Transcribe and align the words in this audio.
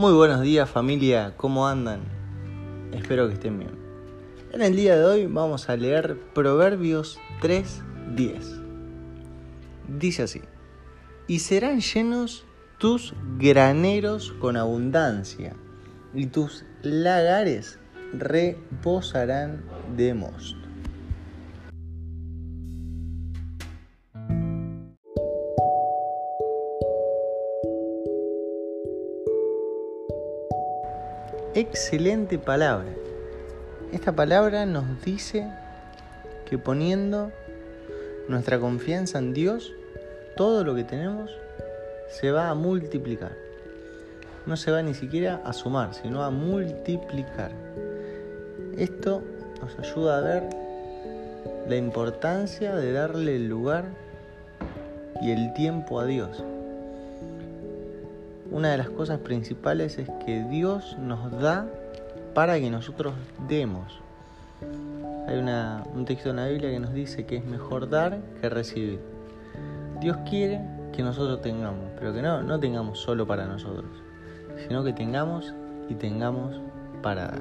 Muy 0.00 0.14
buenos 0.14 0.40
días 0.40 0.70
familia, 0.70 1.34
¿cómo 1.36 1.68
andan? 1.68 2.00
Espero 2.90 3.28
que 3.28 3.34
estén 3.34 3.58
bien. 3.58 3.78
En 4.50 4.62
el 4.62 4.74
día 4.74 4.96
de 4.96 5.04
hoy 5.04 5.26
vamos 5.26 5.68
a 5.68 5.76
leer 5.76 6.18
Proverbios 6.32 7.18
3:10. 7.42 8.62
Dice 9.88 10.22
así, 10.22 10.40
y 11.26 11.40
serán 11.40 11.82
llenos 11.82 12.46
tus 12.78 13.12
graneros 13.36 14.32
con 14.40 14.56
abundancia, 14.56 15.54
y 16.14 16.28
tus 16.28 16.64
lagares 16.80 17.78
reposarán 18.14 19.62
de 19.98 20.14
mosto. 20.14 20.59
Excelente 31.54 32.38
palabra. 32.38 32.88
Esta 33.92 34.12
palabra 34.12 34.66
nos 34.66 35.02
dice 35.04 35.48
que 36.48 36.58
poniendo 36.58 37.32
nuestra 38.28 38.60
confianza 38.60 39.18
en 39.18 39.34
Dios, 39.34 39.72
todo 40.36 40.62
lo 40.62 40.74
que 40.76 40.84
tenemos 40.84 41.30
se 42.08 42.30
va 42.30 42.50
a 42.50 42.54
multiplicar. 42.54 43.32
No 44.46 44.56
se 44.56 44.70
va 44.70 44.82
ni 44.82 44.94
siquiera 44.94 45.40
a 45.44 45.52
sumar, 45.52 45.92
sino 45.94 46.22
a 46.22 46.30
multiplicar. 46.30 47.50
Esto 48.76 49.22
nos 49.60 49.78
ayuda 49.78 50.18
a 50.18 50.20
ver 50.20 50.42
la 51.68 51.76
importancia 51.76 52.76
de 52.76 52.92
darle 52.92 53.36
el 53.36 53.48
lugar 53.48 53.86
y 55.20 55.32
el 55.32 55.52
tiempo 55.54 56.00
a 56.00 56.06
Dios 56.06 56.42
una 58.50 58.70
de 58.70 58.78
las 58.78 58.90
cosas 58.90 59.18
principales 59.20 59.98
es 59.98 60.08
que 60.24 60.44
Dios 60.44 60.96
nos 60.98 61.30
da 61.40 61.66
para 62.34 62.58
que 62.58 62.70
nosotros 62.70 63.14
demos. 63.48 64.00
Hay 65.28 65.38
un 65.38 66.04
texto 66.04 66.30
en 66.30 66.36
la 66.36 66.48
Biblia 66.48 66.70
que 66.70 66.80
nos 66.80 66.92
dice 66.92 67.24
que 67.24 67.36
es 67.36 67.44
mejor 67.44 67.88
dar 67.88 68.18
que 68.40 68.48
recibir. 68.48 69.00
Dios 70.00 70.16
quiere 70.28 70.60
que 70.92 71.02
nosotros 71.02 71.40
tengamos, 71.40 71.90
pero 71.98 72.12
que 72.12 72.22
no, 72.22 72.42
no 72.42 72.58
tengamos 72.58 72.98
solo 72.98 73.26
para 73.26 73.46
nosotros, 73.46 73.90
sino 74.66 74.82
que 74.82 74.92
tengamos 74.92 75.54
y 75.88 75.94
tengamos 75.94 76.60
para 77.02 77.26
dar. 77.26 77.40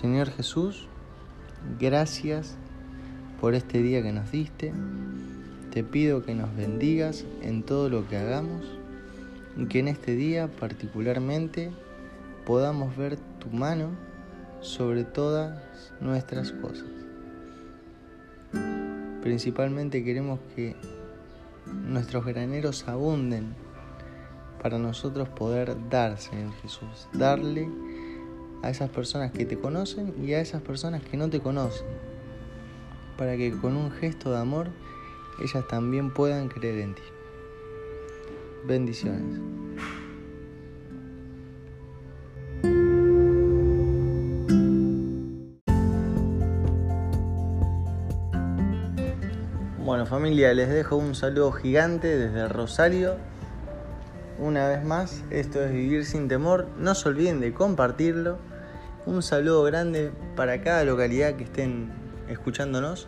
Señor 0.00 0.30
Jesús, 0.30 0.88
gracias 1.78 2.56
por 3.38 3.54
este 3.54 3.82
día 3.82 4.02
que 4.02 4.12
nos 4.12 4.30
diste. 4.30 4.72
Te 5.72 5.84
pido 5.84 6.24
que 6.24 6.34
nos 6.34 6.56
bendigas 6.56 7.26
en 7.42 7.62
todo 7.62 7.90
lo 7.90 8.08
que 8.08 8.16
hagamos 8.16 8.64
y 9.58 9.66
que 9.66 9.80
en 9.80 9.88
este 9.88 10.16
día 10.16 10.48
particularmente 10.48 11.70
podamos 12.46 12.96
ver 12.96 13.18
tu 13.40 13.50
mano 13.50 13.90
sobre 14.62 15.04
todas 15.04 15.92
nuestras 16.00 16.50
cosas. 16.52 16.88
Principalmente 19.22 20.02
queremos 20.02 20.40
que 20.56 20.76
nuestros 21.66 22.24
graneros 22.24 22.88
abunden 22.88 23.54
para 24.62 24.78
nosotros 24.78 25.28
poder 25.28 25.76
dar, 25.90 26.16
Señor 26.16 26.54
Jesús, 26.62 27.06
darle 27.12 27.68
a 28.62 28.70
esas 28.70 28.90
personas 28.90 29.32
que 29.32 29.44
te 29.44 29.58
conocen 29.58 30.14
y 30.22 30.34
a 30.34 30.40
esas 30.40 30.62
personas 30.62 31.02
que 31.02 31.16
no 31.16 31.30
te 31.30 31.40
conocen, 31.40 31.86
para 33.16 33.36
que 33.36 33.52
con 33.52 33.76
un 33.76 33.90
gesto 33.90 34.30
de 34.32 34.38
amor 34.38 34.68
ellas 35.42 35.66
también 35.68 36.12
puedan 36.12 36.48
creer 36.48 36.80
en 36.80 36.94
ti. 36.94 37.02
Bendiciones. 38.66 39.40
Bueno 49.78 50.06
familia, 50.06 50.52
les 50.54 50.68
dejo 50.68 50.96
un 50.96 51.14
saludo 51.14 51.50
gigante 51.52 52.16
desde 52.16 52.48
Rosario. 52.48 53.16
Una 54.38 54.68
vez 54.68 54.84
más, 54.84 55.24
esto 55.30 55.62
es 55.64 55.72
Vivir 55.72 56.04
sin 56.04 56.28
Temor. 56.28 56.68
No 56.78 56.94
se 56.94 57.08
olviden 57.08 57.40
de 57.40 57.52
compartirlo 57.52 58.38
un 59.06 59.22
saludo 59.22 59.62
grande 59.64 60.12
para 60.36 60.62
cada 60.62 60.84
localidad 60.84 61.34
que 61.34 61.44
estén 61.44 61.90
escuchándonos. 62.28 63.06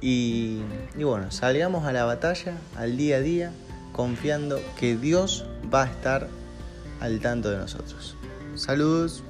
Y, 0.00 0.60
y, 0.98 1.04
bueno, 1.04 1.30
salgamos 1.30 1.86
a 1.86 1.92
la 1.92 2.04
batalla, 2.04 2.58
al 2.76 2.96
día 2.96 3.16
a 3.16 3.20
día, 3.20 3.52
confiando 3.92 4.60
que 4.78 4.96
Dios 4.96 5.46
va 5.72 5.84
a 5.84 5.86
estar 5.86 6.28
al 7.00 7.20
tanto 7.20 7.50
de 7.50 7.58
nosotros. 7.58 8.16
Saludos. 8.54 9.22